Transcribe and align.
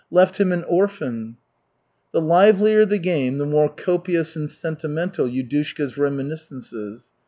Left 0.09 0.37
him 0.39 0.51
an 0.51 0.63
orphan." 0.63 1.37
The 2.11 2.21
livelier 2.21 2.87
the 2.87 2.97
game 2.97 3.37
the 3.37 3.45
more 3.45 3.69
copious 3.69 4.35
and 4.35 4.49
sentimental 4.49 5.27
Yudushka's 5.27 5.95
reminiscences. 5.95 7.11